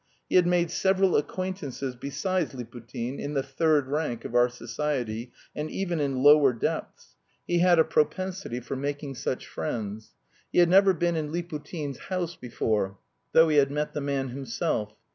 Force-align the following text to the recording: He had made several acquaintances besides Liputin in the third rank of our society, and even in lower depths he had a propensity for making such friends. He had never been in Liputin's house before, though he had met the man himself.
He 0.29 0.35
had 0.35 0.47
made 0.47 0.71
several 0.71 1.15
acquaintances 1.15 1.95
besides 1.95 2.55
Liputin 2.55 3.19
in 3.19 3.35
the 3.35 3.43
third 3.43 3.85
rank 3.87 4.25
of 4.25 4.33
our 4.33 4.49
society, 4.49 5.31
and 5.55 5.69
even 5.69 5.99
in 5.99 6.23
lower 6.23 6.53
depths 6.53 7.17
he 7.45 7.59
had 7.59 7.77
a 7.77 7.83
propensity 7.83 8.59
for 8.61 8.75
making 8.75 9.13
such 9.13 9.45
friends. 9.45 10.15
He 10.51 10.57
had 10.57 10.69
never 10.69 10.93
been 10.95 11.15
in 11.15 11.31
Liputin's 11.31 11.99
house 11.99 12.35
before, 12.35 12.97
though 13.33 13.49
he 13.49 13.57
had 13.57 13.69
met 13.69 13.93
the 13.93 14.01
man 14.01 14.29
himself. 14.29 14.95